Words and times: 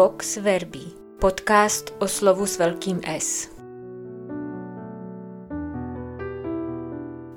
Vox 0.00 0.36
Verbi, 0.36 0.84
podcast 1.18 1.94
o 1.98 2.08
slovu 2.08 2.46
s 2.46 2.58
velkým 2.58 3.00
S. 3.04 3.48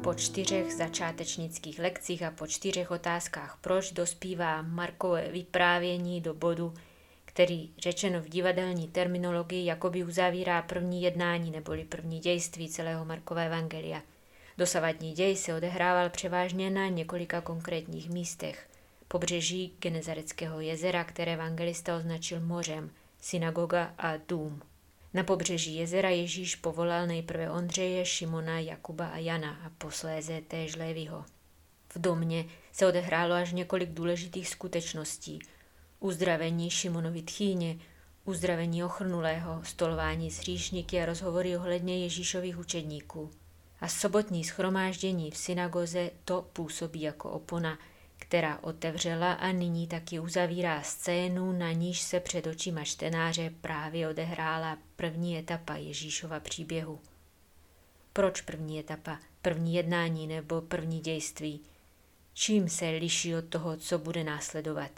Po 0.04 0.14
čtyřech 0.14 0.74
začátečnických 0.74 1.80
lekcích 1.80 2.24
a 2.24 2.32
po 2.32 2.48
čtyřech 2.48 2.92
otázkách 2.92 3.58
proč 3.62 3.92
dospívá 3.92 4.62
Markové 4.62 5.32
vyprávění 5.32 6.22
do 6.22 6.34
bodu, 6.34 6.74
který 7.26 7.70
řečeno 7.78 8.22
v 8.22 8.30
divadelní 8.30 8.88
terminologii 8.88 9.66
jakoby 9.66 10.04
uzavírá 10.04 10.62
první 10.62 11.02
jednání 11.02 11.52
neboli 11.52 11.84
první 11.84 12.20
dějství 12.20 12.70
celého 12.70 13.06
Markova 13.06 13.42
evangelia. 13.42 14.02
Dosavadní 14.58 15.14
děj 15.14 15.36
se 15.36 15.56
odehrával 15.56 16.10
převážně 16.10 16.70
na 16.70 16.88
několika 16.88 17.42
konkrétních 17.42 18.10
místech– 18.10 18.68
pobřeží 19.14 19.76
Genezareckého 19.80 20.60
jezera, 20.60 21.04
které 21.04 21.34
evangelista 21.34 21.98
označil 21.98 22.40
mořem, 22.40 22.92
synagoga 23.22 23.94
a 23.98 24.18
dům. 24.18 24.62
Na 25.14 25.24
pobřeží 25.24 25.76
jezera 25.76 26.10
Ježíš 26.10 26.56
povolal 26.56 27.08
nejprve 27.08 27.52
Ondřeje, 27.52 28.06
Šimona, 28.06 28.60
Jakuba 28.60 29.08
a 29.08 29.18
Jana 29.18 29.60
a 29.66 29.70
posléze 29.78 30.42
též 30.48 30.76
Lévyho. 30.76 31.26
V 31.90 32.02
domě 32.02 32.46
se 32.72 32.88
odehrálo 32.88 33.36
až 33.36 33.54
několik 33.54 33.90
důležitých 33.90 34.50
skutečností. 34.50 35.40
Uzdravení 36.00 36.70
Šimonovi 36.70 37.22
tchýně, 37.22 37.78
uzdravení 38.26 38.84
ochrnulého, 38.84 39.64
stolování 39.64 40.32
s 40.32 40.40
hříšníky 40.40 41.02
a 41.02 41.06
rozhovory 41.06 41.58
ohledně 41.58 42.04
Ježíšových 42.04 42.60
učedníků. 42.60 43.32
A 43.82 43.88
sobotní 43.88 44.44
schromáždění 44.44 45.32
v 45.32 45.38
synagoze 45.38 46.12
to 46.26 46.42
působí 46.54 47.02
jako 47.02 47.30
opona– 47.30 47.80
která 48.18 48.60
otevřela 48.62 49.34
a 49.34 49.52
nyní 49.52 49.88
taky 49.88 50.20
uzavírá 50.20 50.82
scénu, 50.82 51.52
na 51.52 51.72
níž 51.72 52.02
se 52.02 52.20
před 52.20 52.48
očima 52.48 52.84
čtenáře 52.84 53.54
právě 53.62 54.10
odehrála 54.10 54.78
první 54.96 55.38
etapa 55.38 55.76
Ježíšova 55.76 56.40
příběhu. 56.40 57.00
Proč 58.14 58.42
první 58.42 58.80
etapa, 58.80 59.20
první 59.42 59.76
jednání 59.76 60.28
nebo 60.28 60.62
první 60.62 61.00
dějství? 61.00 61.62
Čím 62.34 62.70
se 62.70 62.90
liší 62.90 63.36
od 63.36 63.46
toho, 63.46 63.78
co 63.78 63.98
bude 63.98 64.24
následovat? 64.24 64.92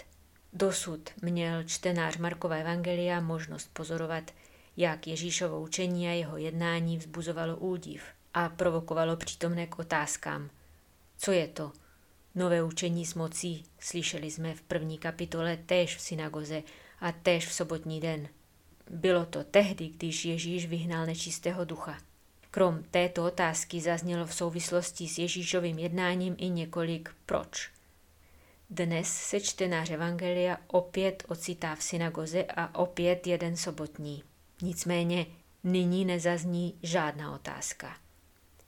Dosud 0.53 1.09
měl 1.21 1.63
čtenář 1.63 2.17
Markova 2.17 2.55
Evangelia 2.55 3.21
možnost 3.21 3.69
pozorovat, 3.73 4.31
jak 4.77 5.07
Ježíšovo 5.07 5.61
učení 5.61 6.07
a 6.07 6.11
jeho 6.11 6.37
jednání 6.37 6.97
vzbuzovalo 6.97 7.57
údiv 7.57 8.03
a 8.33 8.49
provokovalo 8.49 9.15
přítomné 9.17 9.67
k 9.67 9.79
otázkám. 9.79 10.49
Co 11.17 11.31
je 11.31 11.47
to? 11.47 11.71
Nové 12.35 12.63
učení 12.63 13.05
s 13.05 13.13
mocí 13.13 13.63
slyšeli 13.79 14.31
jsme 14.31 14.53
v 14.53 14.61
první 14.61 14.97
kapitole 14.97 15.57
též 15.57 15.97
v 15.97 16.01
synagoze 16.01 16.63
a 16.99 17.11
též 17.11 17.47
v 17.47 17.53
sobotní 17.53 17.99
den. 17.99 18.27
Bylo 18.89 19.25
to 19.25 19.43
tehdy, 19.43 19.87
když 19.87 20.25
Ježíš 20.25 20.65
vyhnal 20.65 21.05
nečistého 21.05 21.65
ducha. 21.65 21.97
Krom 22.51 22.83
této 22.91 23.25
otázky 23.25 23.81
zaznělo 23.81 24.25
v 24.25 24.33
souvislosti 24.33 25.07
s 25.07 25.17
Ježíšovým 25.17 25.79
jednáním 25.79 26.35
i 26.37 26.49
několik 26.49 27.09
proč. 27.25 27.71
Dnes 28.69 29.07
se 29.07 29.39
čtenář 29.39 29.89
Evangelia 29.89 30.57
opět 30.67 31.23
ocitá 31.27 31.75
v 31.75 31.83
synagoze 31.83 32.43
a 32.43 32.79
opět 32.79 33.27
jeden 33.27 33.57
sobotní. 33.57 34.23
Nicméně 34.61 35.25
nyní 35.63 36.05
nezazní 36.05 36.79
žádná 36.83 37.35
otázka. 37.35 38.04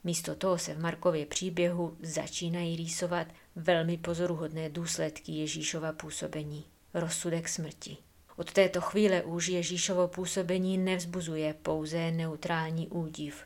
Místo 0.04 0.34
toho 0.34 0.58
se 0.58 0.74
v 0.74 0.80
Markově 0.80 1.26
příběhu 1.26 1.96
začínají 2.02 2.76
rýsovat 2.76 3.26
velmi 3.56 3.96
pozoruhodné 3.96 4.68
důsledky 4.68 5.32
Ježíšova 5.32 5.92
působení, 5.92 6.64
rozsudek 6.94 7.48
smrti. 7.48 7.96
Od 8.36 8.52
této 8.52 8.80
chvíle 8.80 9.22
už 9.22 9.48
Ježíšovo 9.48 10.08
působení 10.08 10.78
nevzbuzuje 10.78 11.54
pouze 11.54 12.10
neutrální 12.10 12.88
údiv. 12.88 13.44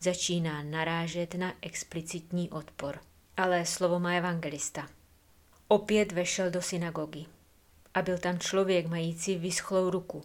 Začíná 0.00 0.62
narážet 0.62 1.34
na 1.34 1.54
explicitní 1.62 2.50
odpor. 2.50 3.00
Ale 3.36 3.66
slovo 3.66 4.00
má 4.00 4.12
evangelista. 4.12 4.88
Opět 5.68 6.12
vešel 6.12 6.50
do 6.50 6.62
synagogy. 6.62 7.26
A 7.94 8.02
byl 8.02 8.18
tam 8.18 8.38
člověk 8.38 8.86
mající 8.86 9.36
vyschlou 9.36 9.90
ruku. 9.90 10.24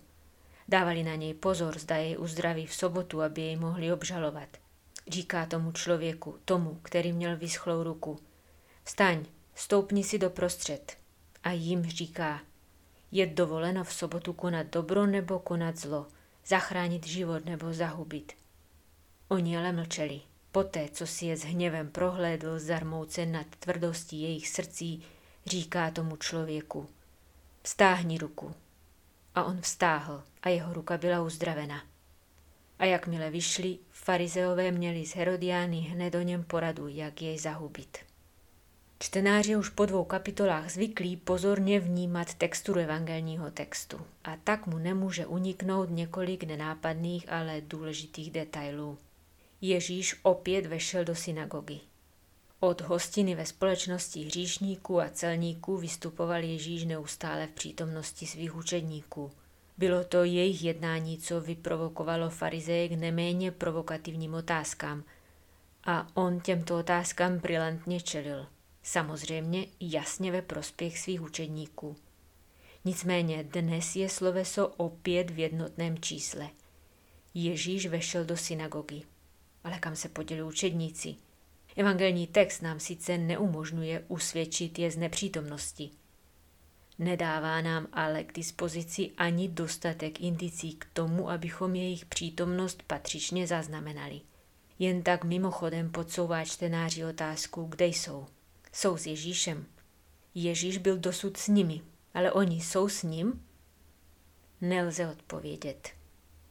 Dávali 0.67 1.03
na 1.03 1.15
něj 1.15 1.33
pozor, 1.33 1.79
zda 1.79 1.95
jej 1.95 2.17
uzdraví 2.19 2.65
v 2.65 2.75
sobotu, 2.75 3.21
aby 3.21 3.41
jej 3.41 3.55
mohli 3.55 3.93
obžalovat. 3.93 4.49
Říká 5.07 5.45
tomu 5.45 5.71
člověku, 5.71 6.39
tomu, 6.45 6.79
který 6.81 7.13
měl 7.13 7.37
vyschlou 7.37 7.83
ruku– 7.83 8.19
Vstaň, 8.83 9.25
stoupni 9.55 10.03
si 10.03 10.19
doprostřed. 10.19 10.97
A 11.43 11.51
jim 11.51 11.85
říká, 11.85 12.41
je 13.11 13.27
dovoleno 13.27 13.83
v 13.83 13.93
sobotu 13.93 14.33
konat 14.33 14.67
dobro 14.67 15.05
nebo 15.05 15.39
konat 15.39 15.77
zlo, 15.77 16.07
zachránit 16.45 17.07
život 17.07 17.45
nebo 17.45 17.73
zahubit. 17.73 18.33
Oni 19.27 19.57
ale 19.57 19.71
mlčeli. 19.71 20.21
Poté, 20.51 20.89
co 20.89 21.07
si 21.07 21.25
je 21.25 21.37
s 21.37 21.43
hněvem 21.43 21.89
prohlédl 21.89 22.59
zarmoucen 22.59 23.31
nad 23.31 23.47
tvrdostí 23.59 24.21
jejich 24.21 24.49
srdcí, 24.49 25.03
říká 25.45 25.91
tomu 25.91 26.15
člověku, 26.15 26.89
vstáhni 27.63 28.17
ruku. 28.17 28.55
A 29.35 29.43
on 29.43 29.61
vstáhl 29.61 30.23
a 30.41 30.49
jeho 30.49 30.73
ruka 30.73 30.97
byla 30.97 31.21
uzdravena. 31.21 31.83
A 32.81 32.85
jakmile 32.85 33.29
vyšli, 33.29 33.77
farizeové 33.91 34.71
měli 34.71 35.05
z 35.05 35.15
Herodiány 35.15 35.79
hned 35.79 36.15
o 36.15 36.21
něm 36.21 36.43
poradu, 36.43 36.87
jak 36.87 37.21
jej 37.21 37.39
zahubit. 37.39 37.97
Čtenáři 38.99 39.55
už 39.55 39.69
po 39.69 39.85
dvou 39.85 40.03
kapitolách 40.03 40.71
zvyklí 40.71 41.17
pozorně 41.17 41.79
vnímat 41.79 42.33
texturu 42.33 42.79
evangelního 42.79 43.51
textu 43.51 44.01
a 44.23 44.37
tak 44.43 44.67
mu 44.67 44.77
nemůže 44.77 45.25
uniknout 45.25 45.89
několik 45.89 46.43
nenápadných, 46.43 47.31
ale 47.31 47.61
důležitých 47.61 48.31
detailů. 48.31 48.97
Ježíš 49.61 50.15
opět 50.23 50.65
vešel 50.65 51.05
do 51.05 51.15
synagogy. 51.15 51.79
Od 52.59 52.81
hostiny 52.81 53.35
ve 53.35 53.45
společnosti 53.45 54.23
hříšníků 54.23 55.01
a 55.01 55.09
celníků 55.09 55.77
vystupoval 55.77 56.43
Ježíš 56.43 56.85
neustále 56.85 57.47
v 57.47 57.51
přítomnosti 57.51 58.25
svých 58.25 58.55
učedníků. 58.55 59.31
Bylo 59.81 60.03
to 60.03 60.23
jejich 60.23 60.63
jednání, 60.63 61.17
co 61.17 61.41
vyprovokovalo 61.41 62.29
farizeje 62.29 62.89
k 62.89 62.91
neméně 62.91 63.51
provokativním 63.51 64.33
otázkám. 64.33 65.03
A 65.83 66.07
on 66.13 66.39
těmto 66.39 66.79
otázkám 66.79 67.37
brilantně 67.37 68.01
čelil. 68.01 68.47
Samozřejmě 68.83 69.65
jasně 69.79 70.31
ve 70.31 70.41
prospěch 70.41 70.99
svých 70.99 71.21
učedníků. 71.21 71.95
Nicméně 72.85 73.43
dnes 73.43 73.95
je 73.95 74.09
sloveso 74.09 74.67
opět 74.67 75.31
v 75.31 75.39
jednotném 75.39 75.97
čísle. 75.97 76.49
Ježíš 77.33 77.85
vešel 77.87 78.25
do 78.25 78.37
synagogy. 78.37 79.01
Ale 79.63 79.79
kam 79.79 79.95
se 79.95 80.09
podělili 80.09 80.47
učedníci? 80.47 81.15
Evangelní 81.75 82.27
text 82.27 82.61
nám 82.61 82.79
sice 82.79 83.17
neumožňuje 83.17 84.05
usvědčit 84.07 84.79
je 84.79 84.91
z 84.91 84.97
nepřítomnosti. 84.97 86.00
Nedává 87.01 87.61
nám 87.61 87.87
ale 87.93 88.23
k 88.23 88.33
dispozici 88.33 89.11
ani 89.17 89.47
dostatek 89.47 90.21
indicí 90.21 90.73
k 90.73 90.85
tomu, 90.93 91.29
abychom 91.29 91.75
jejich 91.75 92.05
přítomnost 92.05 92.83
patřičně 92.87 93.47
zaznamenali. 93.47 94.21
Jen 94.79 95.03
tak 95.03 95.23
mimochodem 95.23 95.91
podsouvá 95.91 96.45
čtenáři 96.45 97.05
otázku, 97.05 97.63
kde 97.63 97.85
jsou. 97.85 98.25
Jsou 98.73 98.97
s 98.97 99.05
Ježíšem. 99.05 99.65
Ježíš 100.35 100.77
byl 100.77 100.97
dosud 100.97 101.37
s 101.37 101.47
nimi, 101.47 101.81
ale 102.13 102.31
oni 102.31 102.61
jsou 102.61 102.89
s 102.89 103.03
ním? 103.03 103.45
Nelze 104.61 105.07
odpovědět. 105.07 105.89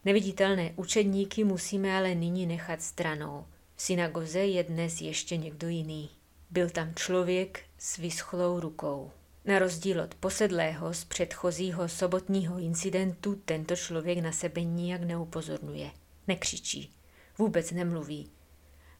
Neviditelné 0.04 0.72
učedníky 0.76 1.44
musíme 1.44 1.96
ale 1.96 2.14
nyní 2.14 2.46
nechat 2.46 2.82
stranou. 2.82 3.46
V 3.76 3.82
synagoze 3.82 4.38
je 4.38 4.64
dnes 4.64 5.00
ještě 5.00 5.36
někdo 5.36 5.68
jiný. 5.68 6.10
Byl 6.50 6.70
tam 6.70 6.94
člověk 6.94 7.64
s 7.78 7.96
vyschlou 7.96 8.60
rukou. 8.60 9.10
Na 9.44 9.58
rozdíl 9.58 10.00
od 10.00 10.14
posedlého 10.14 10.94
z 10.94 11.04
předchozího 11.04 11.88
sobotního 11.88 12.58
incidentu 12.58 13.42
tento 13.44 13.76
člověk 13.76 14.18
na 14.18 14.32
sebe 14.32 14.64
nijak 14.64 15.00
neupozorňuje. 15.00 15.90
Nekřičí. 16.28 16.92
Vůbec 17.38 17.70
nemluví. 17.70 18.30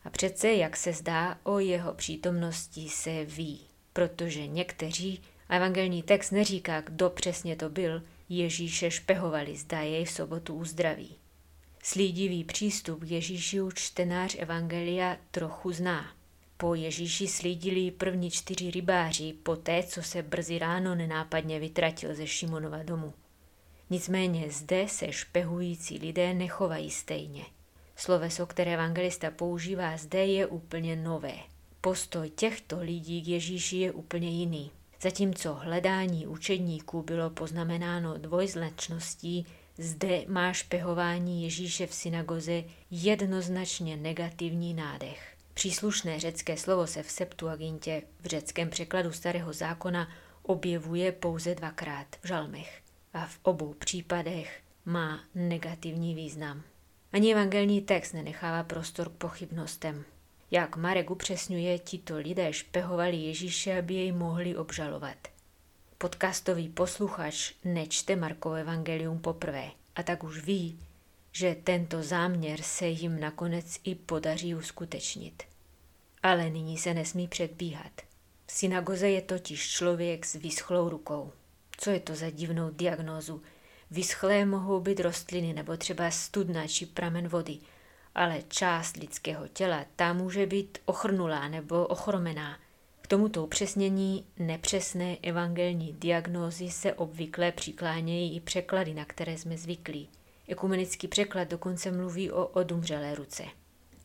A 0.05 0.11
přece, 0.11 0.53
jak 0.53 0.77
se 0.77 0.93
zdá, 0.93 1.39
o 1.43 1.59
jeho 1.59 1.95
přítomnosti 1.95 2.89
se 2.89 3.25
ví, 3.25 3.61
protože 3.93 4.47
někteří, 4.47 5.23
a 5.49 5.57
evangelní 5.57 6.03
text 6.03 6.31
neříká, 6.31 6.81
kdo 6.81 7.11
přesně 7.11 7.57
to 7.57 7.69
byl, 7.69 8.03
Ježíše 8.29 8.91
špehovali, 8.91 9.57
zda 9.57 9.81
jej 9.81 10.05
v 10.05 10.11
sobotu 10.11 10.55
uzdraví. 10.55 11.17
Slídivý 11.83 12.45
přístup 12.45 13.05
k 13.05 13.11
Ježíši 13.11 13.59
čtenář 13.75 14.37
Evangelia 14.39 15.17
trochu 15.31 15.73
zná. 15.73 16.20
Po 16.61 16.75
Ježíši 16.75 17.27
slídili 17.27 17.91
první 17.91 18.31
čtyři 18.31 18.71
rybáři, 18.71 19.35
poté, 19.43 19.83
co 19.83 20.03
se 20.03 20.23
brzy 20.23 20.59
ráno 20.59 20.95
nenápadně 20.95 21.59
vytratil 21.59 22.15
ze 22.15 22.27
Šimonova 22.27 22.83
domu. 22.83 23.13
Nicméně 23.91 24.51
zde 24.51 24.89
se 24.89 25.13
špehující 25.13 25.99
lidé 25.99 26.35
nechovají 26.35 26.91
stejně– 26.91 27.45
Sloveso, 28.01 28.47
které 28.47 28.75
evangelista 28.75 29.31
používá 29.31 29.97
zde, 29.97 30.27
je 30.27 30.47
úplně 30.47 30.97
nové. 30.97 31.35
Postoj 31.81 32.31
těchto 32.31 32.79
lidí 32.79 33.23
k 33.23 33.29
Ježíši 33.29 33.77
je 33.77 33.93
úplně 33.93 34.31
jiný. 34.31 34.71
Zatímco 35.01 35.55
hledání 35.55 36.27
učedníků 36.27 37.03
bylo 37.03 37.31
poznamenáno 37.31 38.19
dvojznačností, 38.19 39.47
zde 39.79 40.25
má 40.29 40.53
špehování 40.53 41.43
Ježíše 41.43 41.87
v 41.87 41.95
synagoze 41.95 42.65
jednoznačně 42.91 43.97
negativní 43.97 44.75
nádech. 44.75 45.30
Příslušné 45.61 46.21
řecké 46.21 46.57
slovo 46.57 46.87
se 46.87 47.03
v 47.03 47.11
Septuagintě 47.11 48.03
v 48.21 48.27
řeckém 48.27 48.71
překladu 48.71 49.13
starého 49.13 49.53
zákona 49.53 50.09
objevuje 50.43 51.13
pouze 51.13 51.55
dvakrát 51.55 52.07
v 52.23 52.29
žalmech 52.29 52.83
a 53.13 53.27
v 53.27 53.39
obou 53.43 53.75
případech 53.75 54.61
má 54.85 55.21
negativní 55.35 56.15
význam. 56.15 56.63
Ani 57.13 57.33
evangelní 57.33 57.81
text 57.81 58.13
nenechává 58.13 58.63
prostor 58.63 59.09
k 59.09 59.13
pochybnostem. 59.13 60.05
Jak 60.51 60.77
Marek 60.77 61.11
upřesňuje, 61.11 61.79
tito 61.79 62.17
lidé 62.17 62.53
špehovali 62.53 63.17
Ježíše, 63.17 63.79
aby 63.79 63.95
jej 63.95 64.13
mohli 64.13 64.57
obžalovat. 64.57 65.29
Podcastový 65.99 66.69
posluchač 66.69 67.53
nečte 67.65 68.17
Markovo 68.17 68.55
evangelium 68.55 69.19
poprvé 69.19 69.71
a 69.97 70.03
tak 70.03 70.25
už 70.25 70.45
ví, 70.45 70.79
že 71.33 71.57
tento 71.65 72.03
záměr 72.03 72.63
se 72.63 72.87
jim 72.87 73.21
nakonec 73.21 73.81
i 73.85 73.95
podaří 73.95 74.55
uskutečnit. 74.55 75.50
Ale 76.23 76.51
nyní 76.51 76.79
se 76.79 76.95
nesmí 76.95 77.29
předbíhat. 77.29 77.93
V 78.47 78.53
synagoze 78.53 79.09
je 79.09 79.23
totiž 79.23 79.71
člověk 79.71 80.27
s 80.27 80.35
vyschlou 80.35 80.89
rukou. 80.89 81.33
Co 81.77 81.91
je 81.91 82.01
to 82.01 82.15
za 82.15 82.31
divnou 82.31 82.71
diagnózu? 82.71 83.43
Vyschlé 83.91 84.45
mohou 84.45 84.81
být 84.81 85.01
rostliny 85.01 85.53
nebo 85.53 85.77
třeba 85.77 86.11
studna 86.11 86.67
či 86.67 86.87
pramen 86.87 87.29
vody, 87.29 87.59
ale 88.15 88.43
část 88.49 88.97
lidského 88.97 89.49
těla 89.49 89.85
ta 89.97 90.13
může 90.13 90.47
být 90.47 90.79
ochrnulá 90.85 91.49
nebo 91.49 91.87
ochromená. 91.87 92.59
K 93.03 93.07
tomuto 93.07 93.45
upřesnění 93.45 94.27
nepřesné 94.39 95.17
evangelní 95.23 95.93
diagnózy 95.93 96.71
se 96.71 96.95
obvykle 96.95 97.53
přiklánějí 97.53 98.37
i 98.37 98.41
překlady, 98.41 98.95
na 98.95 99.05
které 99.05 99.39
jsme 99.39 99.59
zvyklí. 99.59 100.09
Ekumenický 100.49 101.09
překlad 101.09 101.49
dokonce 101.49 101.93
mluví 101.93 102.31
o 102.31 102.47
odumřelé 102.47 103.15
ruce. 103.15 103.45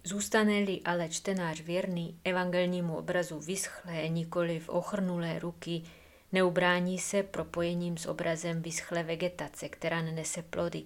Zůstane-li 0.08 0.82
ale 0.86 1.10
čtenář 1.10 1.62
věrný 1.62 2.20
evangelnímu 2.24 2.96
obrazu 2.96 3.40
vyschlé, 3.40 4.10
nikoli 4.10 4.60
v 4.60 4.70
ochrnulé 4.70 5.40
ruky, 5.40 5.82
neubrání 6.32 7.00
se 7.00 7.24
propojením 7.24 7.98
s 7.98 8.06
obrazem 8.06 8.62
vyschlé 8.62 9.04
vegetace, 9.04 9.70
která 9.70 10.02
nenese 10.02 10.42
plody. 10.42 10.84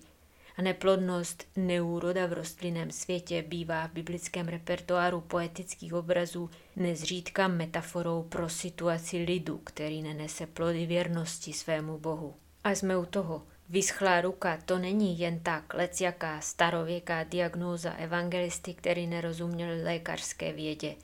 A 0.57 0.61
neplodnost 0.61 1.47
neúroda 1.55 2.25
v 2.25 2.33
rostlinném 2.33 2.91
světě 2.91 3.43
bývá 3.47 3.87
v 3.87 3.91
biblickém 3.91 4.47
repertoáru 4.47 5.21
poetických 5.21 5.93
obrazů 5.93 6.49
nezřídka 6.75 7.47
metaforou 7.47 8.23
pro 8.23 8.49
situaci 8.49 9.17
lidu, 9.17 9.57
který 9.57 10.01
nenese 10.01 10.47
plody 10.47 10.85
věrnosti 10.85 11.53
svému 11.53 11.97
bohu. 11.97 12.35
A 12.63 12.71
jsme 12.71 12.97
u 12.97 13.05
toho– 13.05 13.43
Vyschlá 13.71 14.21
ruka 14.21 14.57
to 14.65 14.77
není 14.77 15.19
jen 15.19 15.39
tak 15.39 15.73
lecjaká 15.73 16.41
starověká 16.41 17.23
diagnóza 17.23 17.91
evangelisty, 17.91 18.73
který 18.73 19.07
nerozuměl 19.07 19.69
lékařské 19.83 20.53
vědě. 20.53 20.95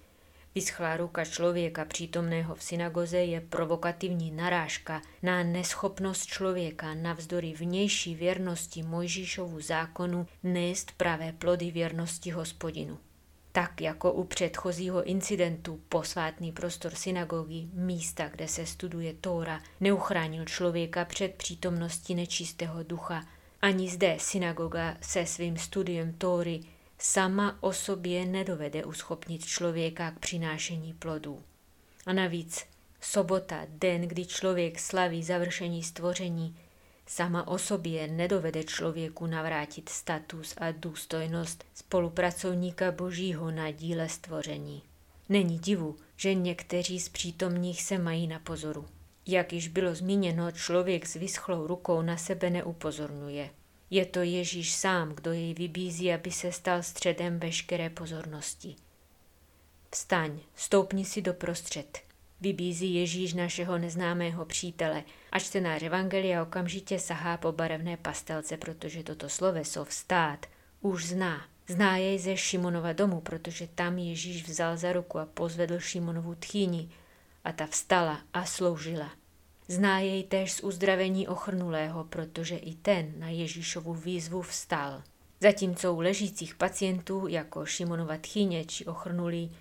Vyschlá 0.55 0.97
ruka 0.97 1.25
člověka 1.25 1.85
přítomného 1.85 2.55
v 2.55 2.63
synagoze 2.63 3.17
je 3.17 3.41
provokativní 3.41 4.31
narážka 4.31 5.01
na 5.23 5.43
neschopnost 5.43 6.25
člověka 6.25 6.93
navzdory 6.93 7.53
vnější 7.53 8.15
věrnosti 8.15 8.83
Mojžíšovu 8.83 9.61
zákonu 9.61 10.27
nést 10.43 10.91
pravé 10.91 11.33
plody 11.33 11.71
věrnosti 11.71 12.31
hospodinu. 12.31 12.97
Tak 13.55 13.81
jako 13.81 14.13
u 14.13 14.23
předchozího 14.23 15.03
incidentu 15.03 15.79
posvátný 15.89 16.51
prostor 16.51 16.95
synagogy, 16.95 17.67
místa, 17.73 18.29
kde 18.29 18.47
se 18.47 18.65
studuje 18.65 19.13
Tóra, 19.13 19.61
neuchránil 19.79 20.45
člověka 20.45 21.05
před 21.05 21.35
přítomností 21.35 22.15
nečistého 22.15 22.83
ducha. 22.83 23.25
Ani 23.61 23.89
zde 23.89 24.17
synagoga 24.19 24.97
se 25.01 25.25
svým 25.25 25.57
studiem 25.57 26.13
Tóry 26.13 26.59
sama 26.97 27.57
o 27.59 27.73
sobě 27.73 28.25
nedovede 28.25 28.85
uschopnit 28.85 29.45
člověka 29.45 30.11
k 30.11 30.19
přinášení 30.19 30.93
plodů. 30.93 31.43
A 32.05 32.13
navíc 32.13 32.65
sobota, 33.01 33.61
den, 33.69 34.01
kdy 34.01 34.25
člověk 34.25 34.79
slaví 34.79 35.23
završení 35.23 35.83
stvoření, 35.83 36.55
sama 37.07 37.47
o 37.47 37.57
sobě 37.57 38.07
nedovede 38.07 38.63
člověku 38.63 39.25
navrátit 39.25 39.89
status 39.89 40.55
a 40.57 40.71
důstojnost 40.71 41.65
spolupracovníka 41.73 42.91
božího 42.91 43.51
na 43.51 43.71
díle 43.71 44.09
stvoření. 44.09 44.81
Není 45.29 45.59
divu, 45.59 45.95
že 46.15 46.33
někteří 46.33 46.99
z 46.99 47.09
přítomných 47.09 47.83
se 47.83 47.97
mají 47.97 48.27
na 48.27 48.39
pozoru. 48.39 48.85
Jak 49.27 49.53
již 49.53 49.67
bylo 49.67 49.95
zmíněno, 49.95 50.51
člověk 50.51 51.05
s 51.05 51.13
vyschlou 51.13 51.67
rukou 51.67 52.01
na 52.01 52.17
sebe 52.17 52.49
neupozorňuje. 52.49 53.49
Je 53.89 54.05
to 54.05 54.19
Ježíš 54.19 54.73
sám, 54.73 55.09
kdo 55.09 55.31
jej 55.31 55.53
vybízí, 55.53 56.13
aby 56.13 56.31
se 56.31 56.51
stal 56.51 56.83
středem 56.83 57.39
veškeré 57.39 57.89
pozornosti. 57.89 58.75
Vstaň, 59.91 60.39
stoupni 60.55 61.05
si 61.05 61.21
doprostřed, 61.21 61.99
vybízí 62.41 62.93
Ježíš 62.93 63.33
našeho 63.33 63.77
neznámého 63.77 64.45
přítele 64.45 65.03
a 65.35 65.39
čtenář 65.39 65.83
Evangelia 65.83 66.43
okamžitě 66.43 66.99
sahá 66.99 67.37
po 67.37 67.51
barevné 67.51 67.97
pastelce, 67.97 68.57
protože 68.57 69.03
toto 69.03 69.29
sloveso 69.29 69.85
vstát 69.85 70.45
už 70.81 71.05
zná. 71.05 71.45
Zná 71.67 71.97
jej 71.97 72.19
ze 72.19 72.37
Šimonova 72.37 72.93
domu, 72.93 73.21
protože 73.21 73.67
tam 73.67 73.97
Ježíš 73.97 74.47
vzal 74.47 74.77
za 74.77 74.93
ruku 74.93 75.19
a 75.19 75.25
pozvedl 75.25 75.79
Šimonovu 75.79 76.35
tchýni 76.35 76.89
a 77.43 77.51
ta 77.51 77.65
vstala 77.65 78.21
a 78.33 78.45
sloužila. 78.45 79.11
Zná 79.67 79.99
jej 79.99 80.23
též 80.23 80.53
z 80.53 80.59
uzdravení 80.59 81.27
ochrnulého, 81.27 82.03
protože 82.03 82.57
i 82.57 82.75
ten 82.75 83.13
na 83.17 83.29
Ježíšovu 83.29 83.93
výzvu 83.93 84.41
vstal. 84.41 85.03
Zatímco 85.41 85.93
u 85.93 85.99
ležících 85.99 86.55
pacientů 86.55 87.27
jako 87.27 87.65
Šimonova 87.65 88.17
tchýně 88.17 88.65
či 88.65 88.85
ochrnulý 88.85 89.51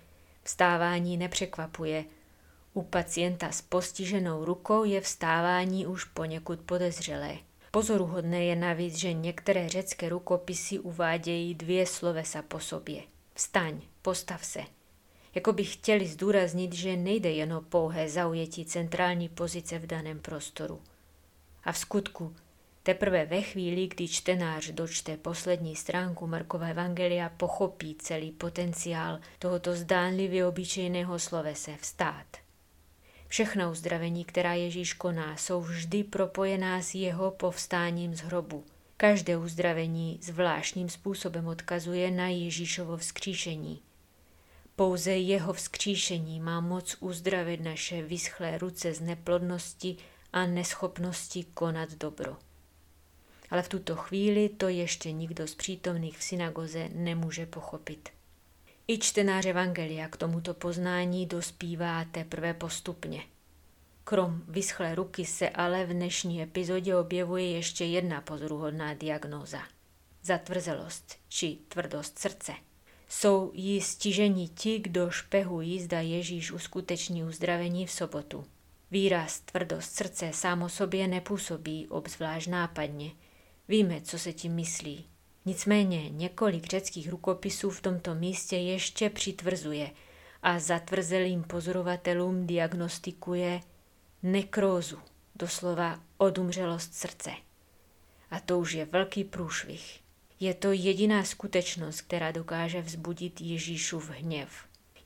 vstávání 0.43 1.17
nepřekvapuje, 1.17 2.05
u 2.75 2.83
pacienta 2.83 3.51
s 3.51 3.61
postiženou 3.61 4.45
rukou 4.45 4.83
je 4.83 5.01
vstávání 5.01 5.85
už 5.85 6.03
poněkud 6.03 6.59
podezřelé. 6.59 7.37
Pozoruhodné 7.71 8.45
je 8.45 8.55
navíc, 8.55 8.95
že 8.95 9.13
některé 9.13 9.69
řecké 9.69 10.09
rukopisy 10.09 10.79
uvádějí 10.79 11.55
dvě 11.55 11.85
slovesa 11.85 12.41
po 12.41 12.59
sobě. 12.59 13.01
Vstaň, 13.33 13.81
postav 14.01 14.45
se. 14.45 14.59
Jako 15.35 15.53
by 15.53 15.63
chtěli 15.63 16.07
zdůraznit, 16.07 16.73
že 16.73 16.97
nejde 16.97 17.31
jen 17.31 17.53
o 17.53 17.61
pouhé 17.61 18.09
zaujetí 18.09 18.65
centrální 18.65 19.29
pozice 19.29 19.79
v 19.79 19.87
daném 19.87 20.19
prostoru. 20.19 20.81
A 21.63 21.71
v 21.71 21.77
skutku, 21.77 22.35
teprve 22.83 23.25
ve 23.25 23.41
chvíli, 23.41 23.87
kdy 23.87 24.07
čtenář 24.07 24.67
dočte 24.67 25.17
poslední 25.17 25.75
stránku 25.75 26.27
Markova 26.27 26.67
Evangelia, 26.67 27.29
pochopí 27.29 27.95
celý 27.95 28.31
potenciál 28.31 29.19
tohoto 29.39 29.75
zdánlivě 29.75 30.47
obyčejného 30.47 31.19
slovese 31.19 31.77
vstát. 31.81 32.44
Všechna 33.27 33.69
uzdravení, 33.69 34.25
která 34.25 34.53
Ježíš 34.53 34.93
koná, 34.93 35.37
jsou 35.37 35.61
vždy 35.61 36.03
propojená 36.03 36.81
s 36.81 36.95
jeho 36.95 37.31
povstáním 37.31 38.15
z 38.15 38.19
hrobu. 38.19 38.63
Každé 38.97 39.37
uzdravení 39.37 40.19
zvláštním 40.21 40.89
způsobem 40.89 41.47
odkazuje 41.47 42.11
na 42.11 42.27
Ježíšovo 42.27 42.97
vzkříšení. 42.97 43.81
Pouze 44.75 45.11
jeho 45.11 45.53
vzkříšení 45.53 46.39
má 46.39 46.59
moc 46.59 46.97
uzdravit 46.99 47.61
naše 47.61 48.01
vyschlé 48.01 48.57
ruce 48.57 48.93
z 48.93 49.01
neplodnosti 49.01 49.97
a 50.33 50.45
neschopnosti 50.45 51.43
konat 51.43 51.93
dobro. 51.93 52.37
Ale 53.49 53.61
v 53.61 53.69
tuto 53.69 53.95
chvíli 53.95 54.49
to 54.49 54.67
ještě 54.67 55.11
nikdo 55.11 55.47
z 55.47 55.55
přítomných 55.55 56.17
v 56.17 56.23
synagoze 56.23 56.89
nemůže 56.93 57.45
pochopit. 57.45 58.09
I 58.87 58.97
čtenář 58.97 59.45
Evangelia 59.45 60.07
k 60.07 60.17
tomuto 60.17 60.53
poznání 60.53 61.25
dospívá 61.25 62.05
teprve 62.05 62.53
postupně. 62.53 63.23
Krom 64.03 64.41
vyschlé 64.47 64.95
ruky 64.95 65.25
se 65.25 65.49
ale 65.49 65.85
v 65.85 65.89
dnešní 65.89 66.43
epizodě 66.43 66.95
objevuje 66.95 67.51
ještě 67.51 67.85
jedna 67.85 68.21
pozoruhodná 68.21 68.93
diagnóza. 68.93 69.59
Zatvrzelost 70.23 71.17
či 71.29 71.57
tvrdost 71.67 72.19
srdce. 72.19 72.53
Jsou 73.09 73.51
jí 73.53 73.81
stižení 73.81 74.47
ti, 74.47 74.79
kdo 74.79 75.09
špehují, 75.09 75.81
zda 75.81 76.01
Ježíš 76.01 76.51
uskuteční 76.51 77.23
uzdravení 77.23 77.85
v 77.85 77.91
sobotu. 77.91 78.45
Výraz 78.91 79.39
tvrdost 79.39 79.95
srdce 79.95 80.31
sám 80.33 80.63
o 80.63 80.69
sobě 80.69 81.07
nepůsobí 81.07 81.87
obzvlášť 81.87 82.47
nápadně. 82.47 83.11
Víme, 83.67 84.01
co 84.01 84.19
se 84.19 84.33
tím 84.33 84.55
myslí. 84.55 85.05
Nicméně 85.45 86.09
několik 86.09 86.65
řeckých 86.65 87.09
rukopisů 87.09 87.69
v 87.69 87.81
tomto 87.81 88.15
místě 88.15 88.55
ještě 88.55 89.09
přitvrzuje 89.09 89.91
a 90.43 90.59
zatvrzelým 90.59 91.43
pozorovatelům 91.43 92.47
diagnostikuje 92.47 93.61
nekrózu, 94.23 94.99
doslova 95.35 95.99
odumřelost 96.17 96.93
srdce. 96.93 97.31
A 98.31 98.39
to 98.39 98.59
už 98.59 98.73
je 98.73 98.85
velký 98.85 99.23
průšvih. 99.23 99.99
Je 100.39 100.53
to 100.53 100.71
jediná 100.71 101.23
skutečnost, 101.23 102.01
která 102.01 102.31
dokáže 102.31 102.81
vzbudit 102.81 103.41
Ježíšův 103.41 104.09
hněv. 104.09 104.49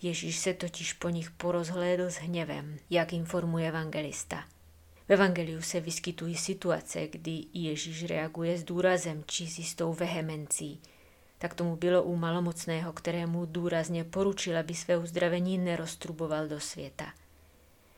Ježíš 0.01 0.39
se 0.39 0.53
totiž 0.53 0.93
po 0.93 1.09
nich 1.09 1.31
porozhlédl 1.31 2.03
s 2.03 2.15
hněvem, 2.15 2.77
jak 2.89 3.13
informuje 3.13 3.67
evangelista. 3.67 4.45
V 5.09 5.11
evangeliu 5.11 5.61
se 5.61 5.79
vyskytují 5.79 6.35
situace, 6.35 7.07
kdy 7.07 7.45
Ježíš 7.53 8.05
reaguje 8.05 8.57
s 8.57 8.63
důrazem 8.63 9.23
či 9.25 9.47
s 9.47 9.59
jistou 9.59 9.93
vehemencí. 9.93 10.81
Tak 11.37 11.53
tomu 11.53 11.75
bylo 11.75 12.03
u 12.03 12.15
malomocného, 12.15 12.93
kterému 12.93 13.45
důrazně 13.45 14.03
poručil, 14.03 14.57
aby 14.57 14.75
své 14.75 14.97
uzdravení 14.97 15.57
neroztruboval 15.57 16.47
do 16.47 16.59
světa. 16.59 17.13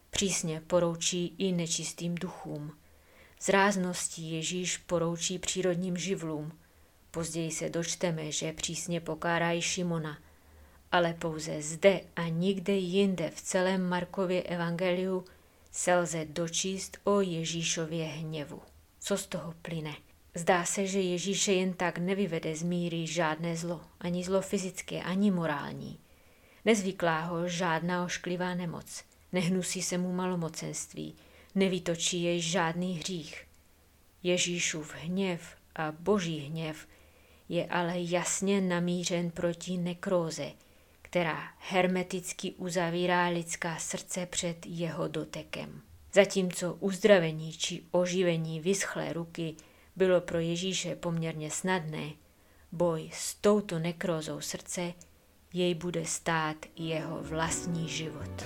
Přísně 0.09 0.61
poroučí 0.67 1.35
i 1.37 1.51
nečistým 1.51 2.15
duchům. 2.15 2.71
Z 3.39 3.49
rázností 3.49 4.31
Ježíš 4.31 4.77
poroučí 4.77 5.39
přírodním 5.39 5.97
živlům. 5.97 6.51
Později 7.11 7.51
se 7.51 7.69
dočteme, 7.69 8.31
že 8.31 8.53
přísně 8.53 9.01
pokárá 9.01 9.51
i 9.51 9.61
Šimona. 9.61 10.17
Ale 10.91 11.13
pouze 11.13 11.61
zde 11.61 12.01
a 12.15 12.27
nikde 12.27 12.73
jinde 12.73 13.31
v 13.35 13.41
celém 13.41 13.89
Markově 13.89 14.43
evangeliu 14.43 15.25
se 15.71 15.95
lze 15.95 16.25
dočíst 16.25 16.97
o 17.03 17.21
Ježíšově 17.21 18.05
hněvu. 18.05 18.61
Co 18.99 19.17
z 19.17 19.27
toho 19.27 19.53
plyne? 19.61 19.95
Zdá 20.35 20.65
se, 20.65 20.87
že 20.87 20.99
Ježíše 20.99 21.53
jen 21.53 21.73
tak 21.73 21.97
nevyvede 21.97 22.55
z 22.55 22.63
míry 22.63 23.07
žádné 23.07 23.57
zlo, 23.57 23.81
ani 23.99 24.23
zlo 24.23 24.41
fyzické, 24.41 25.03
ani 25.03 25.31
morální. 25.31 25.99
Nezvyklá 26.65 27.21
ho 27.21 27.47
žádná 27.47 28.05
ošklivá 28.05 28.55
nemoc, 28.55 29.03
nehnusí 29.31 29.81
se 29.81 29.97
mu 29.97 30.13
malomocenství, 30.13 31.15
nevytočí 31.55 32.23
jej 32.23 32.41
žádný 32.41 32.97
hřích. 32.97 33.47
Ježíšův 34.23 34.95
hněv 34.95 35.55
a 35.75 35.91
boží 35.91 36.39
hněv 36.39 36.87
je 37.49 37.65
ale 37.65 37.93
jasně 37.97 38.61
namířen 38.61 39.31
proti 39.31 39.77
nekróze, 39.77 40.51
která 41.11 41.39
hermeticky 41.59 42.51
uzavírá 42.51 43.27
lidská 43.27 43.77
srdce 43.77 44.25
před 44.25 44.57
jeho 44.65 45.07
dotekem. 45.07 45.81
Zatímco 46.13 46.73
uzdravení 46.79 47.53
či 47.53 47.83
oživení 47.91 48.59
vyschlé 48.59 49.13
ruky 49.13 49.55
bylo 49.95 50.21
pro 50.21 50.39
Ježíše 50.39 50.95
poměrně 50.95 51.51
snadné, 51.51 52.11
boj 52.71 53.09
s 53.13 53.35
touto 53.35 53.79
nekrózou 53.79 54.41
srdce 54.41 54.93
jej 55.53 55.75
bude 55.75 56.05
stát 56.05 56.57
jeho 56.75 57.23
vlastní 57.23 57.89
život. 57.89 58.45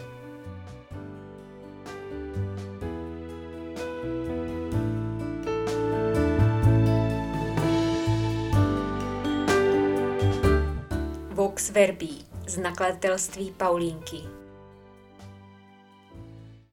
Vox 11.34 11.70
Verbi 11.70 12.35
z 12.48 12.58
nakladatelství 12.58 13.52
Paulínky 13.58 14.35